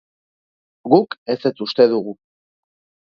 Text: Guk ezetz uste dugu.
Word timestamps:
Guk 0.95 1.15
ezetz 1.35 1.53
uste 1.69 1.89
dugu. 1.93 2.17